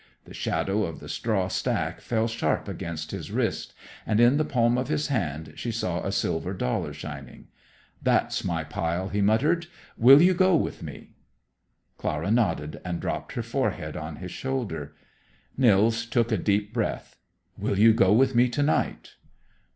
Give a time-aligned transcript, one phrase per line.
[0.25, 4.75] The shadow of the straw stack fell sharp across his wrist, and in the palm
[4.79, 7.49] of his hand she saw a silver dollar shining.
[8.01, 11.11] "That's my pile," he muttered; "will you go with me?"
[11.99, 14.95] Clara nodded, and dropped her forehead on his shoulder.
[15.55, 17.15] Nils took a deep breath.
[17.55, 19.17] "Will you go with me to night?"